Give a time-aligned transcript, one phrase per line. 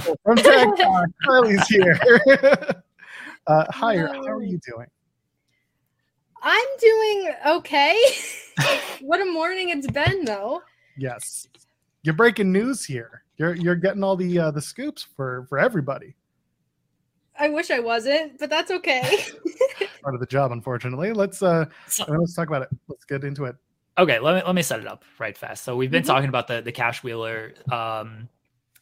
[0.00, 1.98] from Tag Talk, Kiley's here.
[3.46, 4.86] uh, hi, how are you doing?
[6.42, 7.96] I'm doing okay.
[9.00, 10.62] what a morning it's been, though.
[10.96, 11.48] Yes,
[12.02, 13.24] you're breaking news here.
[13.36, 16.14] You're you're getting all the uh, the scoops for for everybody.
[17.38, 19.18] I wish I wasn't, but that's okay.
[20.02, 21.12] Part of the job, unfortunately.
[21.12, 22.68] Let's uh so, let's talk about it.
[22.88, 23.56] Let's get into it.
[23.98, 25.64] Okay, let me let me set it up right fast.
[25.64, 26.10] So we've been mm-hmm.
[26.10, 28.28] talking about the the Cash Wheeler um,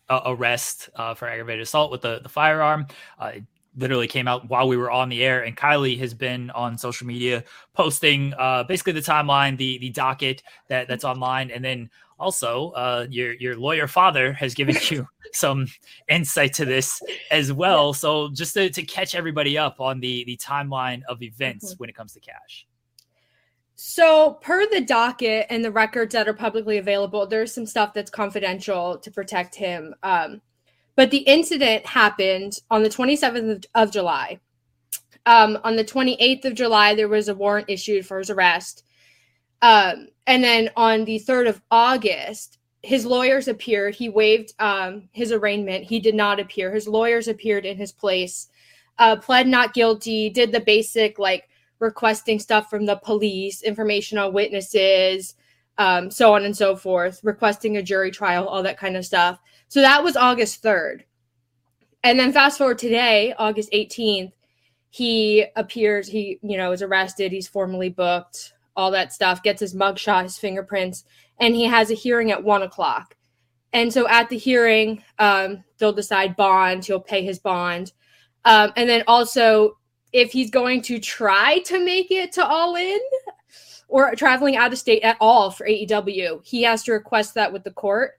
[0.09, 2.87] uh, arrest uh, for aggravated assault with the the firearm.
[3.19, 3.33] Uh,
[3.77, 7.07] literally came out while we were on the air and kiley has been on social
[7.07, 7.45] media
[7.75, 13.07] posting uh, basically the timeline the the docket that that's online and then also uh,
[13.09, 15.67] your your lawyer father has given you some
[16.09, 17.01] insight to this
[17.31, 21.67] as well so just to, to catch everybody up on the the timeline of events
[21.67, 21.79] mm-hmm.
[21.79, 22.67] when it comes to cash
[23.81, 28.11] so, per the docket and the records that are publicly available, there's some stuff that's
[28.11, 29.95] confidential to protect him.
[30.03, 30.41] Um,
[30.97, 34.41] but the incident happened on the 27th of, July.
[35.27, 38.83] Um, on the 28th of July, there was a warrant issued for his arrest.
[39.63, 43.95] Um, and then on the 3rd of August, his lawyers appeared.
[43.95, 45.85] He waived um, his arraignment.
[45.85, 46.75] He did not appear.
[46.75, 48.49] His lawyers appeared in his place,
[48.99, 51.48] uh, pled not guilty, did the basic like
[51.81, 55.35] requesting stuff from the police, information on witnesses,
[55.79, 59.39] um, so on and so forth, requesting a jury trial, all that kind of stuff.
[59.69, 61.03] So that was August 3rd.
[62.03, 64.33] And then fast forward today, August 18th,
[64.91, 69.75] he appears, he, you know, is arrested, he's formally booked, all that stuff, gets his
[69.75, 71.05] mugshot, his fingerprints,
[71.39, 73.17] and he has a hearing at one o'clock.
[73.73, 77.93] And so at the hearing, um, they'll decide bond, he'll pay his bond.
[78.45, 79.78] Um, and then also
[80.13, 83.01] if he's going to try to make it to All In
[83.89, 87.65] or traveling out of state at all for AEW, he has to request that with
[87.65, 88.19] the court.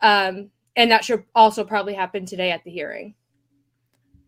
[0.00, 3.14] Um, and that should also probably happen today at the hearing.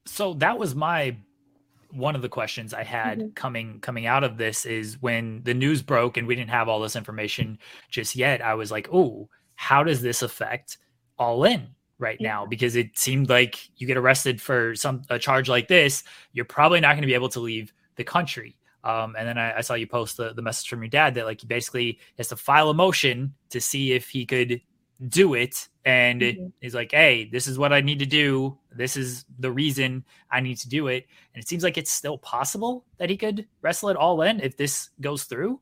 [0.06, 1.16] So that was my
[1.92, 3.30] one of the questions I had mm-hmm.
[3.30, 6.80] coming coming out of this is when the news broke and we didn't have all
[6.80, 8.42] this information just yet.
[8.42, 10.78] I was like, "Oh, how does this affect
[11.18, 11.68] All In?"
[12.00, 12.28] Right yeah.
[12.28, 16.02] now because it seemed like you get arrested for some a charge like this,
[16.32, 18.56] you're probably not going to be able to leave the country.
[18.82, 21.26] Um, and then I, I, saw you post the, the message from your dad that
[21.26, 24.62] like he basically has to file a motion to see if he could
[25.08, 25.68] do it.
[25.84, 26.46] And mm-hmm.
[26.60, 28.56] he's like, hey, this is what I need to do.
[28.72, 31.06] This is the reason I need to do it.
[31.34, 34.56] And it seems like it's still possible that he could wrestle it all in if
[34.56, 35.60] this goes through.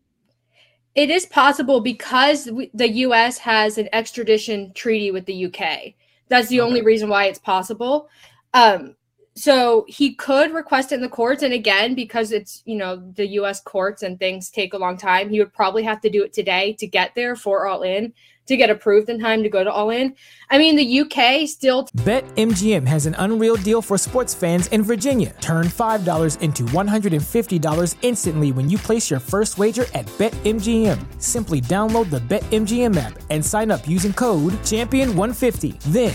[0.94, 3.38] It is possible because the U.S.
[3.38, 5.97] has an extradition treaty with the U.K.
[6.28, 6.69] That's the okay.
[6.69, 8.09] only reason why it's possible.
[8.55, 8.97] Um,
[9.34, 13.27] so he could request it in the courts, and again, because it's you know the
[13.27, 13.61] U.S.
[13.61, 16.72] courts and things take a long time, he would probably have to do it today
[16.81, 18.12] to get there for all in
[18.48, 20.14] to get approved in time to go to All In.
[20.50, 21.84] I mean, the UK still.
[21.98, 25.34] BetMGM has an unreal deal for sports fans in Virginia.
[25.41, 31.20] Turn $5 into $150 instantly when you place your first wager at BetMGM.
[31.20, 35.80] Simply download the BetMGM app and sign up using code Champion150.
[35.80, 36.15] Then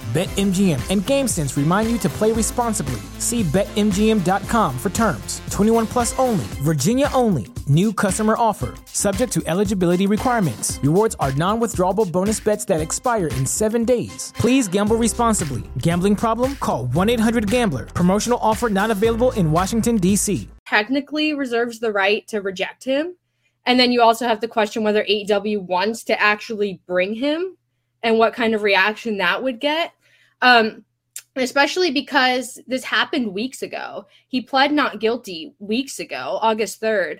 [0.13, 2.99] BetMGM and GameSense remind you to play responsibly.
[3.17, 5.41] See BetMGM.com for terms.
[5.51, 7.47] 21 plus only, Virginia only.
[7.65, 8.73] New customer offer.
[8.87, 10.81] Subject to eligibility requirements.
[10.83, 14.33] Rewards are non withdrawable bonus bets that expire in seven days.
[14.35, 15.63] Please gamble responsibly.
[15.77, 16.57] Gambling problem?
[16.57, 17.85] Call 1 800 Gambler.
[17.85, 20.49] Promotional offer not available in Washington, D.C.
[20.67, 23.15] Technically reserves the right to reject him.
[23.65, 27.55] And then you also have to question whether AEW wants to actually bring him
[28.03, 29.93] and what kind of reaction that would get.
[30.41, 30.85] Um,
[31.35, 34.05] especially because this happened weeks ago.
[34.27, 37.19] He pled not guilty weeks ago, August 3rd,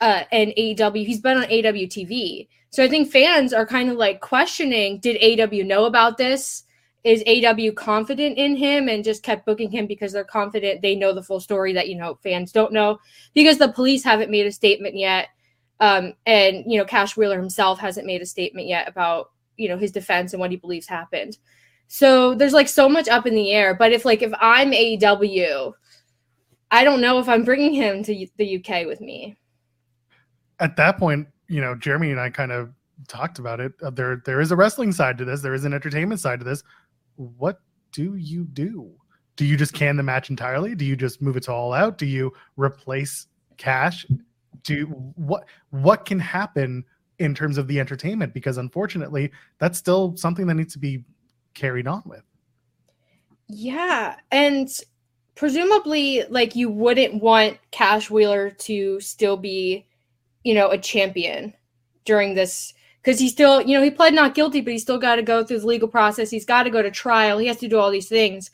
[0.00, 1.04] uh, and AEW.
[1.04, 2.48] He's been on AEW TV.
[2.70, 6.64] So I think fans are kind of like questioning did AEW know about this?
[7.04, 11.14] Is AEW confident in him and just kept booking him because they're confident they know
[11.14, 12.98] the full story that, you know, fans don't know?
[13.34, 15.28] Because the police haven't made a statement yet.
[15.80, 19.78] Um, and, you know, Cash Wheeler himself hasn't made a statement yet about, you know,
[19.78, 21.38] his defense and what he believes happened.
[21.88, 23.74] So there's like so much up in the air.
[23.74, 25.72] But if like if I'm AEW,
[26.70, 29.36] I don't know if I'm bringing him to the UK with me.
[30.60, 32.70] At that point, you know, Jeremy and I kind of
[33.06, 33.72] talked about it.
[33.82, 35.40] Uh, there, there is a wrestling side to this.
[35.40, 36.62] There is an entertainment side to this.
[37.16, 37.60] What
[37.92, 38.90] do you do?
[39.36, 40.74] Do you just can the match entirely?
[40.74, 41.96] Do you just move it to all out?
[41.96, 44.04] Do you replace cash
[44.62, 44.86] do
[45.16, 46.84] what what can happen
[47.18, 51.04] in terms of the entertainment because unfortunately that's still something that needs to be
[51.58, 52.22] carried on with.
[53.48, 54.68] Yeah and
[55.34, 59.86] presumably like you wouldn't want cash wheeler to still be
[60.44, 61.54] you know a champion
[62.04, 65.16] during this because he still you know he pled not guilty but he's still got
[65.16, 66.30] to go through the legal process.
[66.30, 67.38] He's got to go to trial.
[67.38, 68.50] He has to do all these things.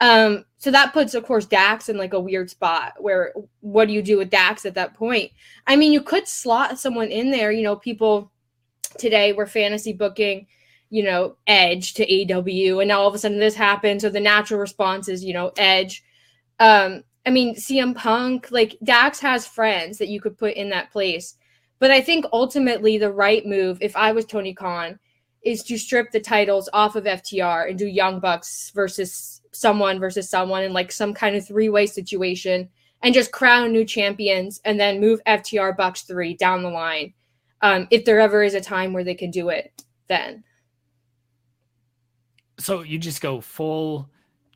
[0.00, 3.94] Um so that puts of course dax in like a weird spot where what do
[3.94, 5.32] you do with dax at that point?
[5.66, 7.50] I mean you could slot someone in there.
[7.50, 8.30] You know people
[8.98, 10.46] today were fantasy booking,
[10.90, 14.02] you know, Edge to AEW, and now all of a sudden this happens.
[14.02, 16.04] So the natural response is, you know, Edge.
[16.58, 20.92] Um, I mean, CM Punk, like Dax has friends that you could put in that
[20.92, 21.34] place.
[21.78, 24.98] But I think ultimately the right move, if I was Tony Khan,
[25.42, 30.28] is to strip the titles off of FTR and do Young Bucks versus someone versus
[30.28, 32.68] someone in like some kind of three way situation
[33.02, 37.14] and just crown new champions and then move FTR Bucks three down the line
[37.62, 40.44] um, if there ever is a time where they can do it then
[42.58, 44.08] so you just go full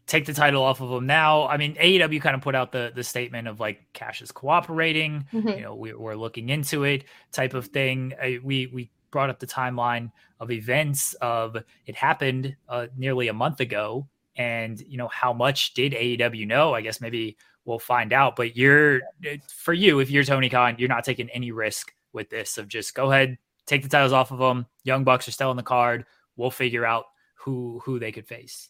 [0.06, 2.92] take the title off of them now i mean aew kind of put out the
[2.94, 5.48] the statement of like cash is cooperating mm-hmm.
[5.48, 9.38] you know we, are looking into it type of thing I, we we brought up
[9.38, 11.56] the timeline of events of
[11.86, 16.74] it happened uh, nearly a month ago and you know how much did aew know
[16.74, 19.00] i guess maybe we'll find out but you're
[19.48, 22.94] for you if you're tony khan you're not taking any risk with this of just
[22.94, 24.66] go ahead, take the titles off of them.
[24.84, 26.04] Young Bucks are still on the card.
[26.36, 27.06] We'll figure out
[27.40, 28.68] who who they could face.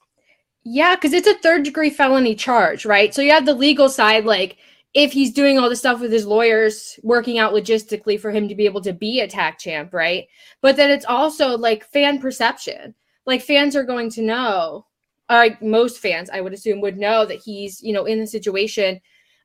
[0.62, 3.14] Yeah, because it's a third degree felony charge, right?
[3.14, 4.58] So you have the legal side, like
[4.93, 8.55] if he's doing all the stuff with his lawyers, working out logistically for him to
[8.55, 10.26] be able to be a tag champ, right?
[10.61, 12.94] But then it's also like fan perception.
[13.25, 14.87] Like fans are going to know,
[15.28, 19.00] like most fans, I would assume, would know that he's, you know, in the situation.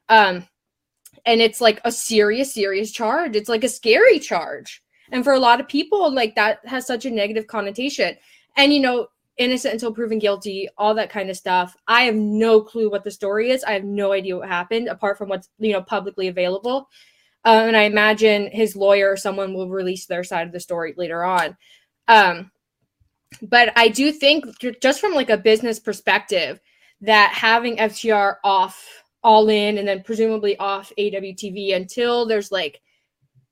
[0.10, 0.48] Um,
[1.26, 5.40] and it's like a serious serious charge it's like a scary charge and for a
[5.40, 8.16] lot of people like that has such a negative connotation
[8.58, 9.08] and you know
[9.38, 11.76] innocent until proven guilty all that kind of stuff.
[11.88, 13.64] I have no clue what the story is.
[13.64, 16.90] I have no idea what happened apart from what's you know publicly available.
[17.44, 20.94] Um, and i imagine his lawyer or someone will release their side of the story
[20.98, 21.56] later on.
[22.08, 22.52] Um,
[23.42, 24.46] but i do think
[24.82, 26.60] just from like a business perspective
[27.02, 32.80] that having ftr off all in and then presumably off AEW TV until there's like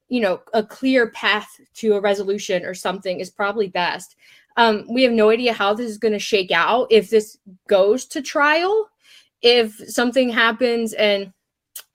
[0.08, 4.16] you know a clear path to a resolution or something is probably best.
[4.58, 8.06] Um, we have no idea how this is going to shake out if this goes
[8.08, 8.90] to trial,
[9.42, 11.34] if something happens and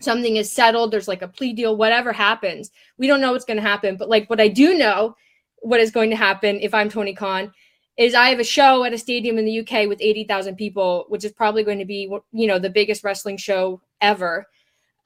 [0.01, 3.57] something is settled, there's like a plea deal, whatever happens, we don't know what's going
[3.57, 3.97] to happen.
[3.97, 5.17] But like what I do know,
[5.61, 7.53] what is going to happen if I'm Tony Khan
[7.97, 11.25] is I have a show at a stadium in the UK with 80,000 people, which
[11.25, 14.47] is probably going to be, you know, the biggest wrestling show ever.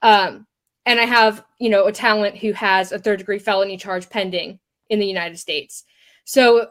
[0.03, 0.45] Um,
[0.85, 4.59] and I have, you know, a talent who has a third degree felony charge pending
[4.89, 5.85] in the United States.
[6.25, 6.67] So,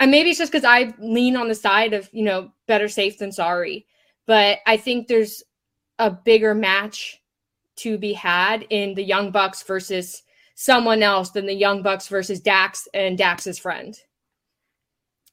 [0.00, 3.18] and maybe it's just because I lean on the side of, you know, better safe
[3.18, 3.86] than sorry.
[4.26, 5.42] But I think there's
[5.98, 7.22] a bigger match
[7.76, 10.22] to be had in the Young Bucks versus
[10.54, 13.98] someone else than the Young Bucks versus Dax and Dax's friend.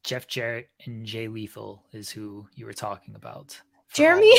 [0.03, 3.59] Jeff Jarrett and Jay Lethal is who you were talking about.
[3.93, 4.33] Jeremy,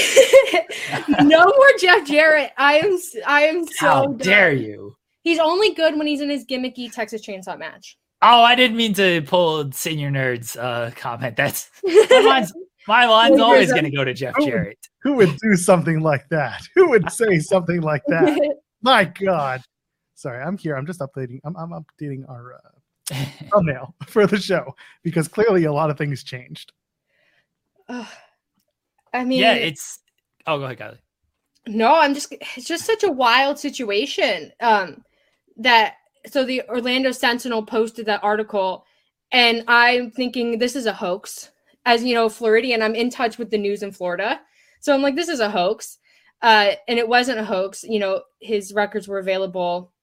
[1.23, 2.53] no more Jeff Jarrett.
[2.59, 4.97] I am I am so How dare you?
[5.23, 7.97] He's only good when he's in his gimmicky Texas Chainsaw match.
[8.27, 11.37] Oh, I didn't mean to pull senior nerds uh comment.
[11.37, 12.53] That's my line's,
[12.89, 14.79] my line's always going to go to Jeff who Jarrett.
[15.05, 16.63] Would, who would do something like that?
[16.75, 18.57] Who would say something like that?
[18.83, 19.61] My God.
[20.15, 20.77] Sorry, I'm here.
[20.77, 21.41] I'm just updating.
[21.45, 23.15] I'm, I'm updating our uh,
[23.53, 26.73] thumbnail for the show because clearly a lot of things changed.
[27.87, 28.07] Uh,
[29.13, 30.01] I mean, yeah, it's.
[30.47, 30.99] Oh, go ahead, Kiley.
[31.67, 32.35] No, I'm just.
[32.57, 34.53] It's just such a wild situation.
[34.61, 35.05] Um,
[35.59, 38.85] that so the Orlando Sentinel posted that article,
[39.33, 41.51] and I'm thinking this is a hoax.
[41.87, 44.41] As you know, Floridian, I'm in touch with the news in Florida,
[44.81, 45.99] so I'm like, this is a hoax.
[46.43, 47.85] Uh, and it wasn't a hoax.
[47.85, 49.95] You know, his records were available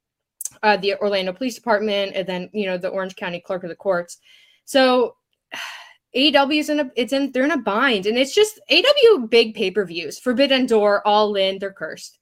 [0.63, 3.75] uh, the Orlando Police Department, and then you know the Orange County Clerk of the
[3.75, 4.17] Courts.
[4.65, 5.15] So
[6.15, 9.55] AEW is in a it's in they're in a bind, and it's just AEW big
[9.55, 12.19] pay per views, Forbidden Door, All In, they're cursed.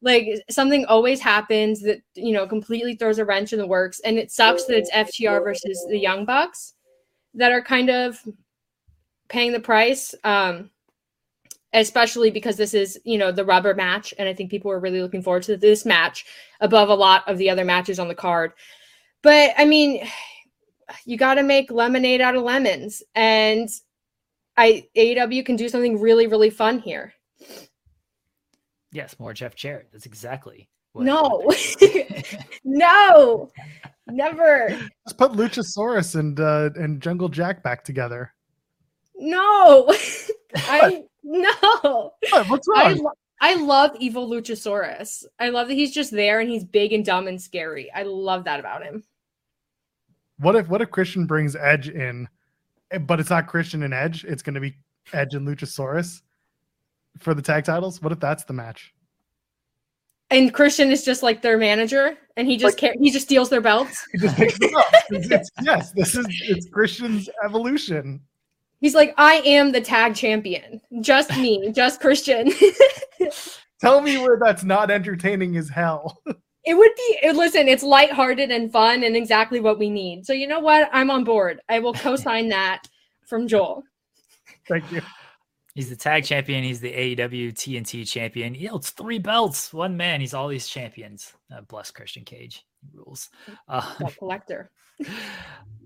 [0.00, 4.16] Like something always happens that you know completely throws a wrench in the works, and
[4.16, 6.74] it sucks that it's FTR versus the Young Bucks
[7.34, 8.20] that are kind of
[9.28, 10.14] paying the price.
[10.24, 10.70] Um,
[11.72, 14.14] especially because this is, you know, the rubber match.
[14.18, 16.24] And I think people are really looking forward to this match
[16.60, 18.52] above a lot of the other matches on the card.
[19.22, 20.06] But I mean,
[21.04, 23.02] you got to make lemonade out of lemons.
[23.14, 23.68] And
[24.56, 27.12] I AEW can do something really, really fun here.
[28.92, 29.88] Yes, more Jeff Jarrett.
[29.92, 31.44] That's exactly What- No,
[32.64, 33.50] no,
[34.06, 34.68] never.
[35.06, 38.32] Just put Luchasaurus and uh, and Jungle Jack back together.
[39.16, 39.92] No,
[40.56, 42.12] I no.
[42.30, 42.48] What?
[42.48, 42.98] What's I, wrong?
[43.02, 45.24] lo- I love evil Luchasaurus.
[45.38, 47.90] I love that he's just there and he's big and dumb and scary.
[47.92, 49.04] I love that about him.
[50.38, 52.28] What if what if Christian brings Edge in,
[52.90, 54.24] eh, but it's not Christian and Edge?
[54.24, 54.76] It's going to be
[55.12, 56.22] Edge and Luchasaurus
[57.20, 58.00] for the tag titles.
[58.02, 58.92] What if that's the match?
[60.30, 63.62] And Christian is just like their manager, and he just ca- he just steals their
[63.62, 64.06] belts.
[64.12, 64.84] He just picks them up.
[65.10, 68.20] It's- it's- yes, this is it's Christian's evolution.
[68.80, 70.80] He's like, I am the tag champion.
[71.00, 72.52] Just me, just Christian.
[73.80, 76.20] Tell me where that's not entertaining as hell.
[76.64, 80.26] it would be it- listen, it's lighthearted and fun and exactly what we need.
[80.26, 80.90] So you know what?
[80.92, 81.60] I'm on board.
[81.70, 82.82] I will co-sign that
[83.26, 83.82] from Joel.
[84.68, 85.00] Thank you.
[85.78, 86.64] He's the tag champion.
[86.64, 88.52] He's the AEW TNT champion.
[88.52, 89.72] He holds three belts.
[89.72, 90.20] One man.
[90.20, 91.32] He's all these champions.
[91.54, 92.64] Uh, bless Christian Cage.
[92.82, 93.28] He rules.
[93.68, 94.72] Uh, collector.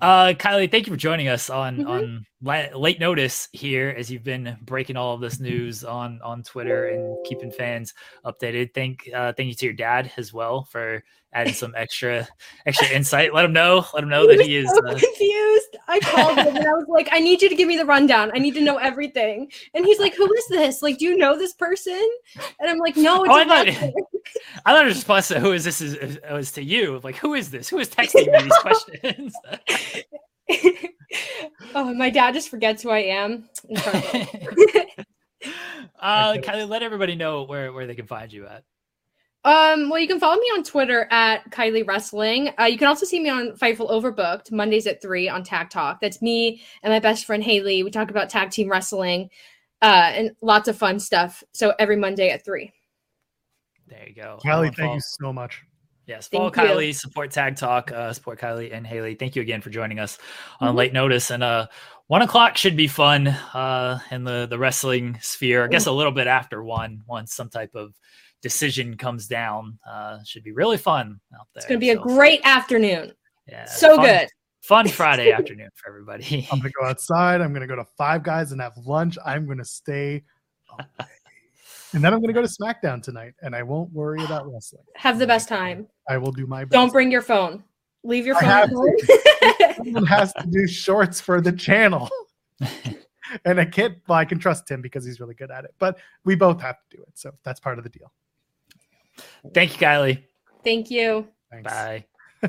[0.01, 1.87] uh, Kiley, thank you for joining us on Mhm.
[1.91, 6.89] on late notice here, as you've been breaking all of this news on on Twitter
[6.89, 7.95] and keeping fans
[8.25, 8.75] updated.
[8.75, 11.03] Thank uh, thank you to your dad as well for
[11.35, 12.27] adding some extra
[12.67, 13.33] extra insight.
[13.33, 13.85] Let him know.
[13.95, 14.69] Let him know that he is.
[14.71, 15.77] so Uh, confused.
[15.89, 18.31] I called him and I was like, I need you to give me the rundown.
[18.35, 19.51] I need to know everything.
[19.75, 20.83] And he's like, Who is this?
[20.83, 22.09] Like, do you know this person?
[22.61, 23.93] And I'm like, No, it's Oh, I thought- wrestler."
[24.67, 27.01] I thought it was response to who is this is is- was to you.
[27.03, 27.69] Like, who is this?
[27.69, 29.35] Who is texting me these questions?
[31.75, 33.49] oh, my dad just forgets who I am.
[33.69, 34.29] Incredible.
[36.01, 38.65] uh, Kiley, let everybody know where where they can find you at.
[39.45, 42.51] Um, well, you can follow me on Twitter at Kiley Wrestling.
[42.61, 46.01] Uh, you can also see me on Fightful Overbooked Mondays at three on Tag Talk.
[46.01, 47.83] That's me and my best friend Haley.
[47.83, 49.31] We talk about tag team wrestling,
[49.81, 51.43] uh, and lots of fun stuff.
[51.53, 52.73] So every Monday at three.
[53.89, 54.39] There you go.
[54.45, 55.63] Kiley, thank follow- you so much.
[56.07, 56.75] Yes, follow Thank you.
[56.75, 59.15] Kiley, support Tag Talk, uh, support Kiley and Haley.
[59.15, 60.19] Thank you again for joining us
[60.61, 60.77] on Mhm.
[60.79, 61.31] late notice.
[61.31, 61.69] And uh,
[62.09, 65.65] one o'clock should be fun uh, in the the wrestling sphere.
[65.65, 67.95] I guess a little bit after one, once some type of
[68.43, 71.61] decision comes down, uh, should be really fun out there.
[71.61, 73.13] It's going to be a great afternoon.
[73.47, 74.29] yeah, so fun- good.
[74.63, 76.47] Fun Friday afternoon for everybody.
[76.51, 77.41] I'm gonna go outside.
[77.41, 79.17] I'm gonna go to Five Guys and have lunch.
[79.25, 80.23] I'm gonna stay,
[80.73, 80.87] away.
[81.93, 84.85] and then I'm gonna go to SmackDown tonight, and I won't worry about wrestling.
[84.97, 85.87] Have the best time.
[86.09, 86.73] I will do my best.
[86.73, 87.63] Don't bring your phone.
[88.05, 88.71] Leave your I phone have
[89.61, 89.77] at.
[89.85, 92.09] Someone has to do shorts for the channel.
[93.45, 95.99] and I can't, well, I can trust Tim because he's really good at it, but
[96.25, 97.11] we both have to do it.
[97.15, 98.13] So that's part of the deal.
[99.55, 100.23] Thank you, Kiley.
[100.65, 101.29] Thank you.
[101.51, 101.73] Thanks.
[101.73, 102.05] Bye.